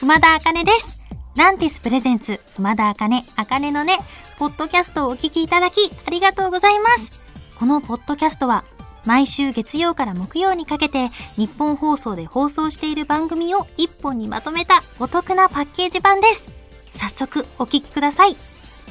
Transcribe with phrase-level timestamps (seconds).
[0.00, 1.00] 熊田茜です。
[1.36, 3.98] ランティスプレゼンツ、熊田茜、茜のね、
[4.38, 7.20] ポッドキャストをお聞きいただき、ありがとうございます。
[7.58, 8.64] このポッドキャストは、
[9.04, 16.44] 毎週月曜から木曜にかけて、日本放送で放送している番組を一本にまとめたお得なパッケージ版です。
[16.90, 18.36] 早速、お聞きください。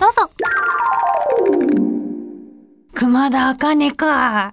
[0.01, 0.29] どうぞ。
[2.93, 4.51] 熊田茜か。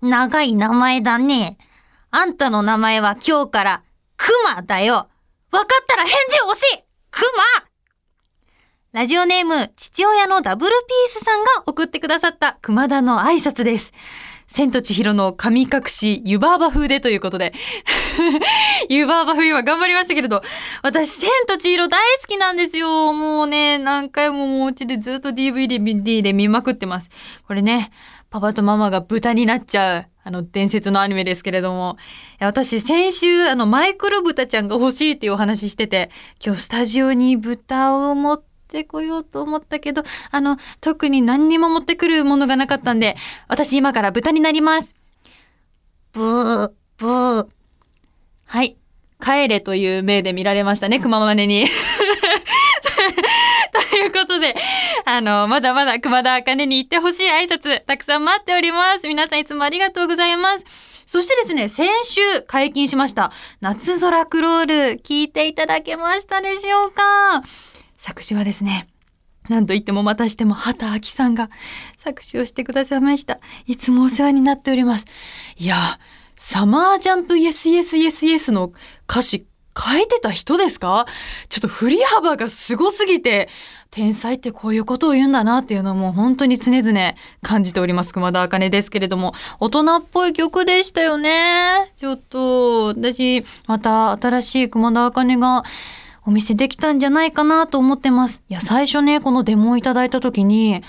[0.00, 1.58] 長い名前だね。
[2.10, 3.82] あんたの名前は今日から、
[4.16, 5.09] 熊だよ。
[5.52, 7.26] わかったら返事を欲しい熊
[8.92, 13.92] ラジオネーム、父親のダブルピースさんが送ってくださった熊田の挨拶です。
[14.46, 17.52] 千と千尋の神隠し湯婆婆風でということで。
[18.88, 20.42] 湯婆婆風今頑張りましたけれど、
[20.82, 23.12] 私、千と千尋大好きなんですよ。
[23.12, 27.10] もうね、何回もお家でずっと DVD で見まくってます。
[27.46, 27.92] これね、
[28.30, 31.96] パパとママが豚になっちゃう、あの伝説のアニメですけれども、
[32.38, 36.10] 私先週あのマイクロ豚ちゃんが欲しいっていうお話してて、
[36.44, 43.16] 今日スタジオに豚を持ってこようと思ったけど、あの、特に何にも持ってくるものがなかったんで、
[43.48, 44.94] 私今から豚になります。
[46.12, 47.48] ブー、ブー。
[48.46, 48.76] はい。
[49.20, 51.66] 帰れという目で見られましたね、熊まねに。
[53.90, 54.54] ということで、
[55.12, 59.08] あの、まだまだ熊田茜に行ってほしい挨拶、たくさん待っております。
[59.08, 60.64] 皆さんいつもありがとうございます。
[61.04, 67.42] そしてですね、先週解禁しました、夏空クロール、聞いていただけましたでしょうか
[67.96, 68.86] 作詞はですね、
[69.48, 71.50] なんといってもまたしても畑明さんが
[71.96, 73.40] 作詞をしてくださいました。
[73.66, 75.06] いつもお世話になっております。
[75.56, 75.76] いや、
[76.36, 78.72] サマージャンプイエスイエスイエスイエスの
[79.10, 79.44] 歌詞
[79.76, 81.06] 書いてた人ですか？
[81.48, 83.48] ちょっと振り幅がすごすぎて、
[83.90, 88.12] 天才ってこういうことを言うんだなっていうのも本当に常々感じております。
[88.12, 91.92] 熊田茜ですけれども、大人っぽい曲でしたよね。
[91.96, 95.64] ちょっと、私、また新しい熊田茜が
[96.24, 98.42] お見せできたんじゃないかなと思ってます。
[98.48, 100.82] いや、最初ね、このデモをいただいた時に、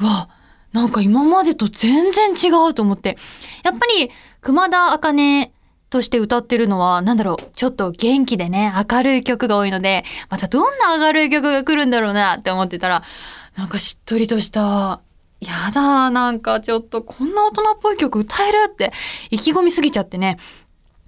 [0.00, 0.28] うわ、
[0.72, 3.16] なんか今までと全然違うと思って。
[3.62, 4.10] やっぱり、
[4.40, 5.52] 熊田茜
[5.90, 13.02] として歌ってるのは、なんだろう、ちょっと元気でね、明るい曲が多いので、またどんな明るい曲が来るんだろうなって思ってたら、
[13.56, 15.00] なんかしっとりとした、
[15.40, 18.92] やだ、なんかちょっとこんな大人っぽい曲歌えるって
[19.30, 20.36] 意気込みすぎちゃってね。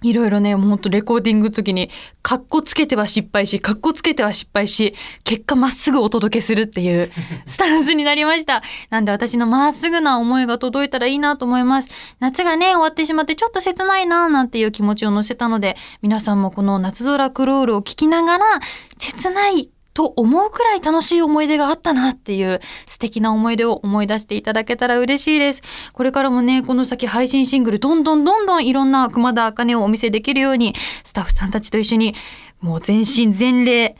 [0.03, 1.91] いろいろね、もうほんとレコーディング時に、
[2.23, 7.11] カッコつけては失敗し、カッコつけては失敗し、結果まっすぐお届けするっていう
[7.45, 8.63] スタンスになりました。
[8.89, 11.89] なんで私のまっすぐな思いが届いたらいいなと思います。
[12.19, 18.45] 夏がね、終わってしまってちょっと切ないななんていう気持ちを乗せたので、皆さんもこの夏空クロールを聞きながら、
[18.97, 25.61] 切ないと思うくらい楽しい思い出があったなっていう素敵な思い出を思い出していただけたら嬉しいです。
[25.93, 32.15] これからもね、この先配信シングルどんどんどんどんいろんな熊田茜をお見せできるように、スタッフさんたちと一緒に
[32.61, 33.95] もう全身全霊、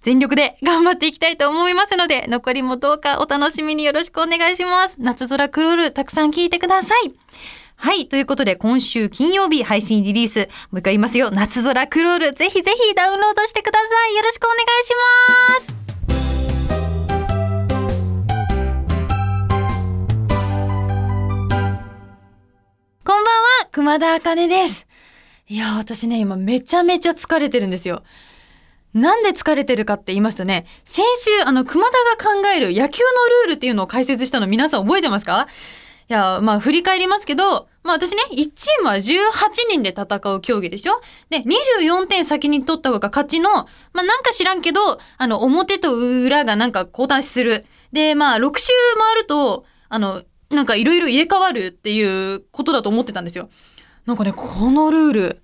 [0.00, 4.96] 全力で頑張っていきたいと思いますので、残りもどうかお楽しみによろしくお願いします。
[4.98, 7.14] 夏空クロールたくさん聞いてください。
[7.80, 8.08] はい。
[8.08, 10.48] ということで、今週金曜日配信リリース。
[10.72, 11.30] もう一回言いますよ。
[11.30, 12.32] 夏空クロール。
[12.32, 14.16] ぜひぜひダウンロードしてください。
[14.16, 14.92] よろしくお願いし
[15.54, 15.78] ます。
[23.04, 24.88] こんばんは、熊田茜です。
[25.48, 28.02] いや、私ね、今めちゃめちゃ疲れてるんですよ。
[28.92, 31.92] なんで疲れてるかって言いますとね、先週、あの、熊田
[32.26, 33.08] が考える野球の
[33.46, 35.46] ルールっていうのを解説したの皆さん覚えてますか？
[36.10, 39.02] いや、まあ、振り返りますけど、まあ私ね、1チームは18
[39.70, 41.00] 人で戦う競技でしょ？
[41.30, 43.64] で、24点先に取った方が勝ちの、ま
[43.94, 44.80] あなんか知らんけど、
[45.16, 47.66] あの、表と裏がなんか交代する。
[47.92, 53.48] で、まあ6周回ると、あの、なんかいろいろ入れ替わるっていうことだと思ってたんですよ。
[54.06, 55.42] なんかね、このルール、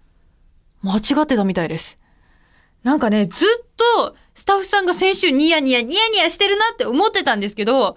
[0.82, 1.98] 間違ってたみたいです。
[2.82, 7.96] なんかね、ずっとスタッフさんが先週ニヤニヤニヤニヤしてるなって思ってたんですけど、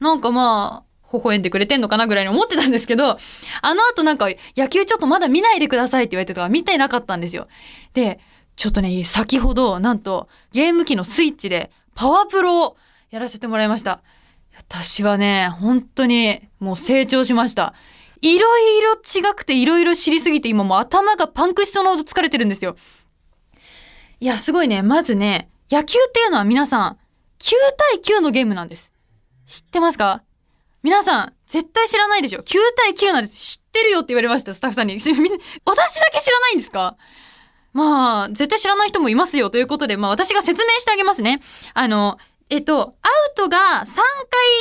[0.00, 3.18] なんかまあ、微笑んでくれてんのかなぐらいに思ってたんですけど、
[3.62, 7.48] あの後なんか野球ちょっとまだ見ないでくださいって言われてたから見てなかったんですよ。
[7.92, 8.18] で、
[8.56, 12.76] ちょっとね、先ほどなんとゲーム機のスイッチでパワープロを
[13.10, 14.02] やらせてもらいました。
[14.56, 17.74] 私はね、本当にもう成長しました。
[18.20, 22.76] いろいろ違くていろいろ知りすぎて今もう頭がパンクしそうなほど疲れてるんですよ。
[24.20, 24.82] いや、すごいね。
[24.82, 26.98] まずね、野球っていうのは皆さん、
[27.40, 27.52] 9
[28.02, 28.92] 対9のゲームなんです。
[29.46, 30.22] 知ってますか？
[30.84, 33.56] 皆さん、絶対知らないでしょ ?9 対9なんです。
[33.56, 35.00] 知ってるよって言われました、スタッフさんに。
[35.00, 36.96] 私だけ知らないんですか？
[37.72, 41.40] まあ、絶対知らない人もいますよということで、まあ私が説明してあげますね。
[41.72, 42.18] あの、
[42.50, 43.96] えっと、アウトが3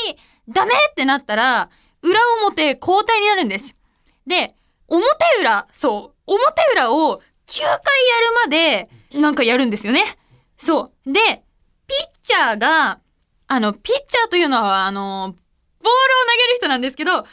[0.05, 0.17] 回
[0.47, 1.69] ダメってなったら、
[2.01, 3.75] 裏表交代になるんです。
[4.25, 4.55] で、
[4.87, 5.05] 表
[5.41, 7.81] 裏、そう、表裏を9回やる
[8.45, 10.17] まで、なんかやるんですよね。
[10.57, 11.11] そう。
[11.11, 11.43] で、
[11.85, 12.99] ピッチャーが、
[13.47, 15.35] あの、ピッチャーというのは、あの、
[15.83, 17.27] ボールを投げる人なんですけど、こ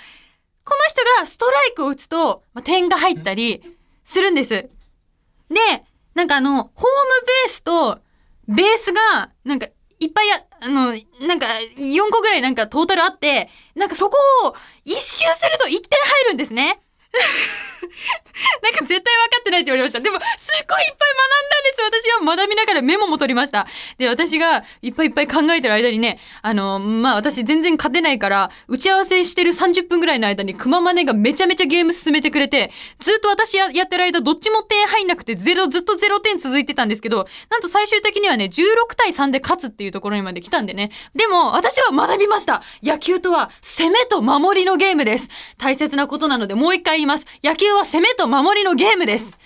[0.77, 3.63] の人がストライクを打つと、まあ、点が入ったり
[4.05, 4.51] するんです。
[4.53, 4.71] で、
[6.15, 7.99] なんかあの、ホームベースと、
[8.49, 9.67] ベースが、なんか、
[9.99, 10.93] いっぱいや、あの、
[11.27, 14.55] なんか、4個ぐらいなんかトータルあって、なんかそこを
[14.85, 16.81] 一周すると1点入るんですね。
[18.63, 19.05] なんか絶対分か
[19.41, 20.01] ってないって言われました。
[20.01, 21.81] でも、すっごいいっぱい学んだんです。
[21.83, 23.67] 私は学びながらメモも取りました。
[23.99, 40.91] で、私がいっぱいいっぱい考えてる間にね、あの、まあ、私全然勝てないから、打ち合わせしてる30分ぐらいの間に、熊マネがめちゃめちゃゲーム進めてくれて、ずっと私やってる間、どっちも点入んなくて、ゼロ、ずっと0点続いてたんですけど、なんと最終的にはね、16対3で勝つっていうところにまで来たんでね。
[41.15, 42.63] でも、私は学びました。
[42.83, 45.29] 野球とは、攻めと守りのゲームです。
[45.59, 47.27] 大切なことなので、もう一回います。
[47.43, 49.39] 野球は攻めと守りのゲームです。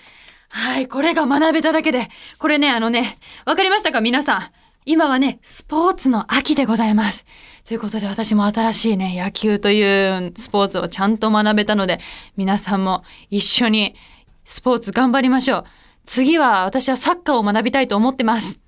[0.49, 2.09] はい、これが学べただけで。
[2.37, 4.01] これね、あのね、わかりましたか？
[4.01, 4.51] 皆さん。
[4.85, 7.25] 今はね、スポーツの秋でございます。
[7.67, 11.99] ということで私も新しいね、野球というスポーツをちゃんと学べたので、
[12.37, 13.95] 皆さんも一緒に
[14.43, 15.65] スポーツ頑張りましょう。
[16.05, 18.59] 次は私はサッカーを学びたいと思ってます。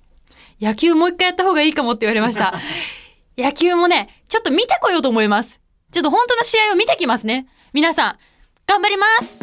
[0.60, 2.58] 野球もう一回やった方がいいかもって言われました。
[3.38, 5.60] 野球もね、ちょっと見てこようと思います。
[5.92, 7.46] ちょっと本当の試合を見てきますね。
[7.72, 8.18] 皆さん、
[8.68, 9.38] 頑張ります。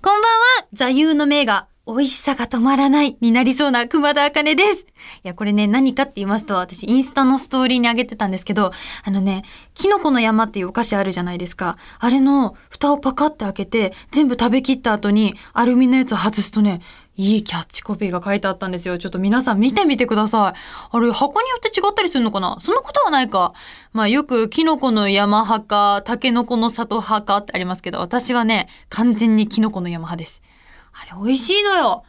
[0.00, 4.82] こんばんは、座右の銘が美味しさが止まらないになりそうな熊田茜です。
[4.82, 4.84] い
[5.24, 8.70] や、これね、何かって言いますと、私インスタのストーリーに上げてたんですけど、
[9.02, 9.42] あのね、
[9.74, 11.76] キノコの山っていうお菓子あるじゃないですか。
[11.98, 16.82] あれの蓋をパカって開けて、全部食べきった後にアルミのやつを外すとね、
[17.16, 18.96] いいキャッチコピーが書いてあったんですよ。
[18.96, 20.58] ちょっと皆さん見てみてください。
[20.92, 22.58] あれ、箱によって違ったりするのかな？
[22.60, 23.54] そんなことはないか。
[23.92, 30.42] まあよくキノコの山派か、タケノコの里派かってありますけど、私はね、完全にキノコの山派です。
[30.92, 32.04] あれ、美味しいのよ。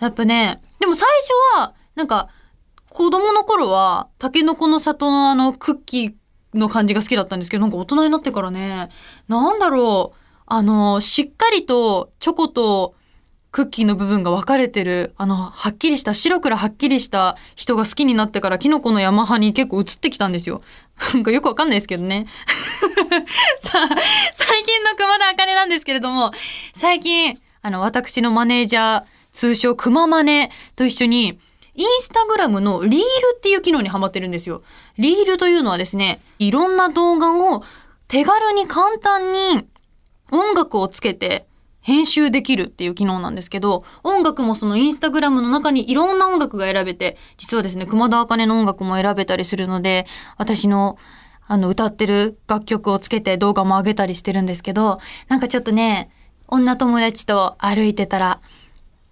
[0.00, 1.08] やっぱね、でも最
[1.54, 2.28] 初は、なんか、
[2.88, 6.14] 子供の頃は、タケノコの里のあの、クッキー
[6.58, 8.88] の感じが好きだったんですけど、なんか大人になってからね、
[9.28, 12.94] なんだろう、あの、しっかりとチョコと
[13.54, 20.60] クッキーの部分が分かれてる、あの、はっきりした、白黒はっきりした人が好きになってから、キノコの山派に結構移ってきたんですよ。
[21.14, 22.26] なんかよくわかんないですけどね。
[23.60, 23.88] さあ、
[24.32, 26.32] 最近の熊田茜なんですけれども、
[26.72, 31.38] 最近、あの、私のマネージャー、通称熊マネと一緒に、
[31.74, 33.04] インスタグラムのリール
[33.38, 34.62] っていう機能にハマってるんですよ。
[34.98, 37.62] リールというのはですね、いろんな動画を
[38.06, 39.66] 手軽に簡単に
[40.30, 41.46] 音楽をつけて
[41.80, 50.06] 編集できるっていう機能なんですけど、音楽もそのインスタグラムの中にいろんな音楽が選べて、実はですね、熊田茜の音楽も選べたりするので、
[50.36, 50.98] 私の
[51.46, 56.10] あの歌ってる楽曲をつけて動画も上げたりしてるんですけど、なんかちょっとね、
[56.54, 58.40] 女友達と歩いてたら、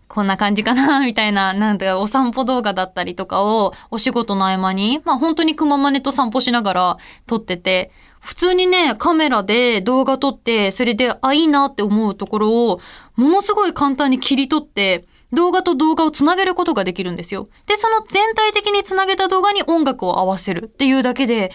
[0.09, 6.97] こんな感じかな、みたいな、なんかお散歩動画だったりとかをお仕事の合間に、まあ本当に熊まねと散歩しながら
[7.27, 7.91] 撮ってて、
[8.21, 12.81] 普通にね、カメラで動画撮って、それで、あ、いいなって思うところを、
[13.17, 17.49] ものすごい簡単に切り取って、動画と動画をつなげることができるんですよ。
[17.67, 21.51] で、その全体的につなげた動画に音楽を合わせるっていうだけで、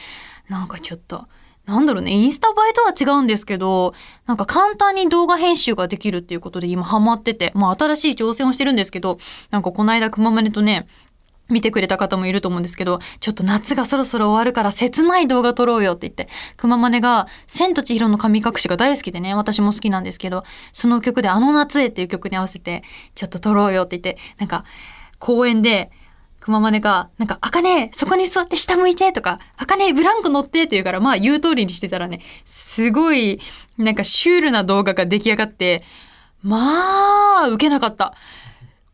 [0.49, 1.27] なんかちょっと、
[1.67, 3.93] なんだろうね、インスタ映えとは違うんですけど、
[4.25, 9.17] なんか簡単に動画編集ができるっていうことで今ハマってて、まあ新しい挑戦をしてるんですけど、
[9.51, 10.87] なんかこの間熊まねとね、
[11.49, 24.63] 見てくれた方もいると思うんですけど、ちょっと夏がそろそろ終わるから切ない動画撮ろうよって言って、熊まねが千と千尋の神隠しが大好きでね、私も好きなんですけど、その曲であの夏へっていう曲に合わせて、ちょっと撮ろうよって言って、なんか
[25.19, 25.91] 公園で、
[26.47, 33.41] 熊まねが、なんか、あかねそこに座って下向いてとか、あかねブランコ乗ってって言うから、まあ言う通りにしてたらね、すごい、
[33.77, 35.83] なんかシュールな動画が出来上がって、
[36.41, 38.13] まあ、受けなかった。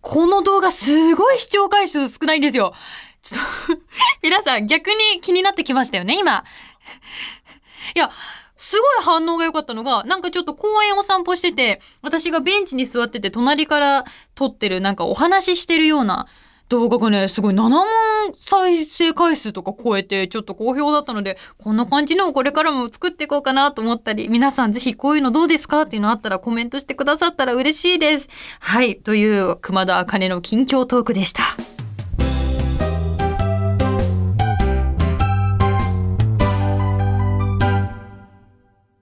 [0.02, 2.74] この動画すごい視聴回数少ないんですよ。
[3.22, 3.84] ちょっと
[4.24, 6.44] 皆さん逆に気になってきましたよね、今。
[7.96, 8.10] いや、
[8.58, 16.26] すごい反応が良かったのが、なんかちょっと公園を散歩してて、私がベンチに座ってて、隣から撮ってる、なんかお話ししてるような
[16.74, 17.86] 動画がね、すごい7万
[18.42, 28.28] 再生回数とか超えて、ちょっと好評だったので、こんな感じのをこれからも作っていこうかなと思ったり、皆さんぜひこういうのどうですかっていうのあったらコメントしてくださったら嬉しいです。
[28.60, 28.96] はい。
[28.96, 31.44] という、熊田茜の近況トークでした。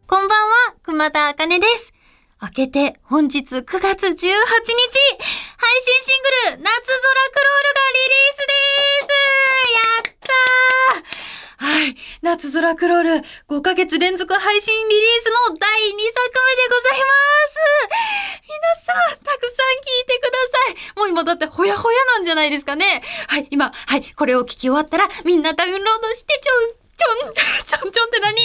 [0.08, 1.94] こんばんは、熊田茜です。
[2.44, 4.26] 明けて本日9月18日、
[5.80, 8.54] 信シングル、夏空クロールがリリースで
[9.02, 9.16] す
[9.72, 11.96] やったーはい。
[12.22, 13.10] 夏空クロール
[13.48, 17.08] 5ヶ月連続配信リリースの第2作目でございま
[17.48, 17.56] す。
[18.48, 21.00] 皆さん、たくさん聞いてください。
[21.00, 23.02] もう今だってほやほやなんじゃないですかね。
[23.28, 28.36] はい、今、はい、これを聞き終わったらみんなダウンロードしてちょん、ちょん、ちょんちょんって何？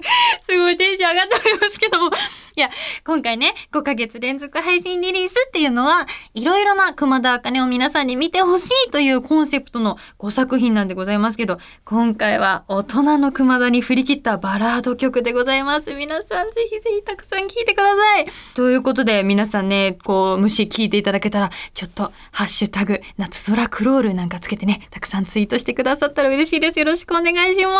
[0.40, 2.10] すごいテンション上がっておりますけども。
[2.58, 2.70] いや、
[3.04, 15.94] 今回ね、5ヶ月連続配信リリースっていうのは、いろいろな熊田茜を皆さんに見てほしいというコンセプトの5作品なんでございますけど、今回は大人の熊田に振り切ったバラード曲でございます。
[15.94, 18.26] 皆さんぜひぜひたくさん聴いてください。
[18.54, 26.78] ということで、皆さんね、こう、もし聞いていただけたら、ちょっと、ハッシュタグ、夏空クロールなんかつけてね、たくさんツイートしてくださったら嬉しいです。
[26.78, 27.72] よろしくお願いしま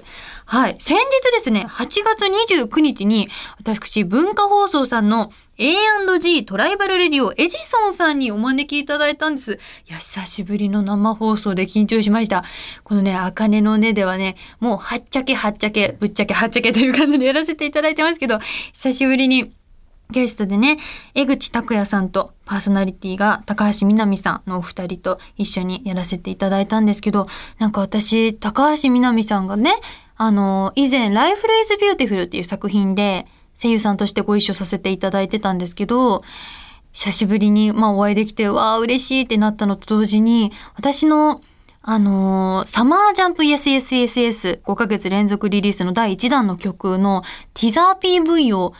[0.00, 0.37] す。
[0.50, 0.76] はい。
[0.78, 1.02] 先日
[1.36, 3.28] ですね、8月29日に、
[3.58, 9.58] 私、文化放送さんの A&G トライバルレディオエジソンさんにお招きいただいたんです。
[9.90, 12.44] いや、久しぶりの生放送で緊張しました。
[12.82, 18.38] このね、あかねのねではね、もうはっちゃけはっちゃけ、ぶっちゃけはっちゃけという感じでやらせていただいてますけど、
[18.72, 19.52] 久しぶりに
[20.10, 20.78] ゲストでね、
[21.14, 27.26] 江口拓也さんとパーソナリティが高橋みなみさんのお二人と一緒にやらせていただいたんですけど、
[27.58, 29.74] なんか私、高橋みなみさんがね、
[30.18, 33.26] あの、以前、Life is Beautiful っていう作品で
[33.60, 36.22] 声優さんとしてご一緒させていただいてたんですけど、
[36.92, 41.40] 久しぶりに、まあ、お会いできて、わあ、嬉しいってなったのと同時に、私の、
[41.82, 47.22] あのーサマージャンプ YesYesYesYes5 ヶ月連続リリースの第1弾の曲の
[47.54, 48.74] ティザー PV を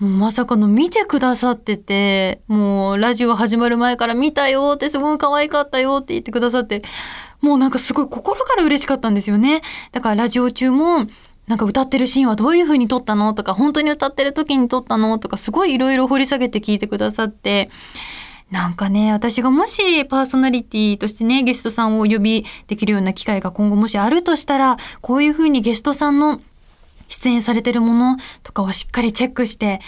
[0.00, 6.82] まさかの見てくださってて、もうラジオ始まる前から見たよってすごい可愛かったよって言ってくださって、
[7.40, 9.60] もうなんかすごい心から嬉しかったんですよね。
[9.90, 11.06] だからラジオ中も、
[11.48, 17.70] なんか歌ってるシーンはどういう風に撮ったのとか、本当に歌ってる時に撮ったのとか、すごいいろいろ掘り下げて聞いてくださって、
[18.50, 26.40] なんかね、私がもしパーソナリティとしてね、ゲストさんをお呼びできるような機会が今後もしあるとしたら、こういう風にゲストさんの
[27.08, 29.80] 出演されてるものとかをしっかりチェックして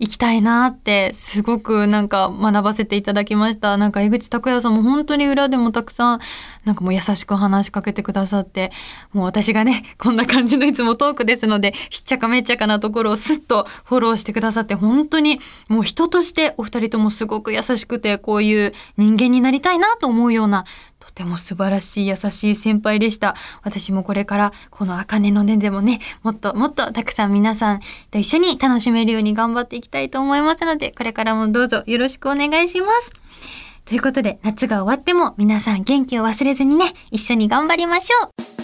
[0.00, 3.76] いきたいなってすごくなんか学ばせていただきました。
[3.76, 6.20] なんか江口拓也さんも本当に裏でもたくさん
[6.64, 8.72] なんかもう優しく話しかけてくださって
[9.12, 20.64] もう私がねこんな感じのいつもトークですのでひっちゃかめっちゃかなところをスッとフォローしてくださって本当にもう人としてお二人ともすごく優しくてこういう人間になりたいなと思うような
[21.06, 23.34] とても素晴らしい優しい先輩でした。
[23.62, 27.80] 私もこれからこの茜の根でもね、もっともっとたくさん皆さん
[28.10, 33.12] と一緒に楽しめるように頑張っていきたいと思いますので、これからもどうぞよろしくお願いします。
[33.84, 38.28] ということで、夏が終わっても皆さん元気を忘れずにね、一緒に頑張りましょ
[38.60, 38.63] う。